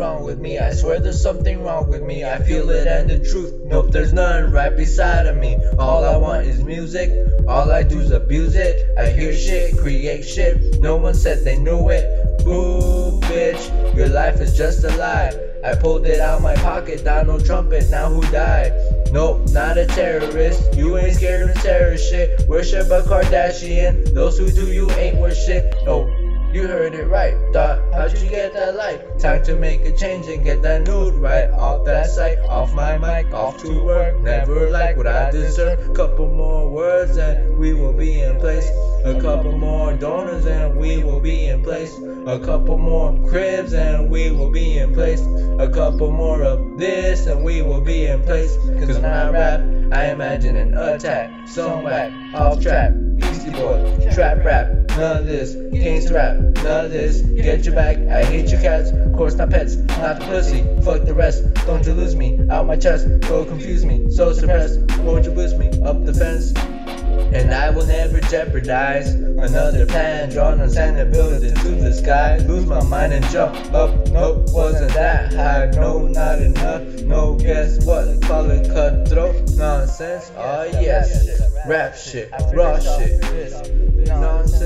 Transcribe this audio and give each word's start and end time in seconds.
wrong 0.00 0.24
with 0.24 0.38
me. 0.38 0.58
I 0.58 0.72
swear 0.72 0.98
there's 0.98 1.22
something 1.22 1.62
wrong 1.62 1.88
with 1.88 2.02
me. 2.02 2.24
I 2.24 2.38
feel 2.38 2.70
it 2.70 2.86
and 2.86 3.08
the 3.10 3.18
truth. 3.18 3.54
Nope, 3.64 3.90
there's 3.90 4.12
none 4.12 4.50
right 4.50 4.74
beside 4.74 5.26
of 5.26 5.36
me. 5.36 5.58
All 5.78 6.04
I 6.04 6.16
want 6.16 6.46
is 6.46 6.62
music. 6.64 7.10
All 7.46 7.70
I 7.70 7.82
do 7.82 8.00
is 8.00 8.10
abuse 8.10 8.54
it. 8.54 8.98
I 8.98 9.10
hear 9.10 9.34
shit, 9.34 9.78
create 9.78 10.22
shit. 10.22 10.80
No 10.80 10.96
one 10.96 11.14
said 11.14 11.44
they 11.44 11.58
knew 11.58 11.90
it. 11.90 12.04
Boo, 12.44 13.20
bitch. 13.20 13.96
Your 13.96 14.08
life 14.08 14.40
is 14.40 14.56
just 14.56 14.84
a 14.84 14.96
lie. 14.96 15.32
I 15.62 15.74
pulled 15.74 16.06
it 16.06 16.20
out 16.20 16.40
my 16.40 16.54
pocket, 16.56 17.04
Donald 17.04 17.44
Trumpet, 17.44 17.90
now 17.90 18.08
who 18.08 18.22
died? 18.32 18.72
Nope, 19.12 19.50
not 19.50 19.76
a 19.76 19.84
terrorist. 19.84 20.74
You 20.74 20.96
ain't 20.96 21.16
scared 21.16 21.50
of 21.50 21.62
terrorist 21.62 22.08
shit. 22.08 22.48
Worship 22.48 22.86
a 22.86 23.02
Kardashian. 23.02 24.14
Those 24.14 24.38
who 24.38 24.50
do 24.50 24.72
you 24.72 24.90
ain't 24.92 25.18
worth 25.18 25.36
shit. 25.36 25.74
Nope. 25.84 26.08
You 26.52 26.66
heard 26.66 26.94
it 26.94 27.06
right, 27.06 27.36
dog. 27.52 27.80
How'd 27.92 28.18
you 28.18 28.28
get 28.28 28.52
that 28.54 28.74
light? 28.74 29.20
Time 29.20 29.44
to 29.44 29.54
make 29.54 29.82
a 29.82 29.92
change 29.92 30.26
and 30.26 30.42
get 30.42 30.62
that 30.62 30.82
nude 30.84 31.14
right 31.14 31.48
off 31.50 31.84
that 31.84 32.10
site, 32.10 32.40
off 32.40 32.74
my 32.74 32.98
mic, 32.98 33.32
off 33.32 33.58
to 33.58 33.84
work. 33.84 34.20
Never 34.20 34.68
like 34.68 34.96
what 34.96 35.06
I 35.06 35.30
deserve. 35.30 35.94
Couple 35.94 36.26
more 36.26 36.68
words 36.68 37.18
and 37.18 37.56
we 37.56 37.72
will 37.72 37.92
be 37.92 38.20
in 38.20 38.40
place. 38.40 38.68
A 39.04 39.20
couple 39.20 39.52
more 39.52 39.92
donors 39.92 40.44
and 40.44 40.76
we 40.76 41.04
will 41.04 41.20
be 41.20 41.46
in 41.46 41.62
place. 41.62 41.96
A 42.26 42.40
couple 42.44 42.78
more 42.78 43.12
cribs 43.28 43.72
and 43.72 44.10
we 44.10 44.32
will 44.32 44.50
be 44.50 44.78
in 44.78 44.92
place. 44.92 45.20
A 45.60 45.70
couple 45.72 46.10
more 46.10 46.42
of 46.42 46.76
this 46.76 47.26
and 47.26 47.44
we 47.44 47.62
will 47.62 47.80
be 47.80 48.06
in 48.06 48.24
place. 48.24 48.56
Cause 48.56 48.98
when 48.98 49.04
I 49.04 49.30
rap, 49.30 49.60
I 49.92 50.10
imagine 50.10 50.56
an 50.56 50.76
attack. 50.76 51.46
Some 51.46 51.84
whack, 51.84 52.12
off 52.34 52.60
track, 52.60 52.90
Beastie 53.18 53.52
Boy, 53.52 54.10
trap 54.12 54.44
rap. 54.44 54.79
None 55.00 55.16
of 55.16 55.26
this, 55.26 55.54
gangsta 55.54 56.12
rap, 56.12 56.36
none 56.62 56.84
of 56.84 56.90
this. 56.90 57.22
Get 57.22 57.64
your 57.64 57.74
back, 57.74 57.96
I 57.96 58.22
hate 58.22 58.50
your 58.50 58.60
cats. 58.60 58.90
Of 58.90 59.14
course, 59.14 59.34
not 59.34 59.48
pets, 59.48 59.76
not 59.76 60.20
pussy. 60.20 60.62
Fuck 60.82 61.04
the 61.04 61.14
rest, 61.14 61.42
don't 61.64 61.86
you 61.86 61.94
lose 61.94 62.14
me. 62.14 62.38
Out 62.50 62.66
my 62.66 62.76
chest, 62.76 63.08
go 63.20 63.46
confuse 63.46 63.86
me. 63.86 64.10
So 64.10 64.34
suppressed, 64.34 64.78
won't 64.98 65.24
you 65.24 65.30
boost 65.30 65.56
me 65.56 65.68
up 65.84 66.04
the 66.04 66.12
fence? 66.12 66.52
And 67.32 67.50
I 67.50 67.70
will 67.70 67.86
never 67.86 68.20
jeopardize 68.20 69.14
another 69.14 69.86
plan 69.86 70.28
drawn 70.28 70.60
on 70.60 70.68
sand 70.68 70.98
and 70.98 71.10
build 71.10 71.32
it 71.32 71.56
to 71.56 71.68
the 71.70 71.94
sky. 71.94 72.36
Lose 72.46 72.66
my 72.66 72.82
mind 72.84 73.14
and 73.14 73.24
jump 73.30 73.56
up. 73.72 74.06
Nope, 74.08 74.50
wasn't 74.52 74.92
that 74.92 75.32
high. 75.32 75.70
No, 75.80 76.08
not 76.08 76.42
enough. 76.42 76.82
No, 77.04 77.36
guess 77.36 77.82
what? 77.86 78.20
Call 78.20 78.50
it 78.50 78.68
cutthroat 78.68 79.56
nonsense. 79.56 80.30
Oh 80.36 80.64
yes, 80.78 81.40
rap 81.66 81.94
shit, 81.94 82.30
raw 82.52 82.78
shit, 82.78 83.22
nonsense. 84.08 84.59